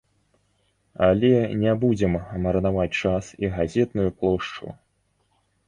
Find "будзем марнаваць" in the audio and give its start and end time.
1.83-2.87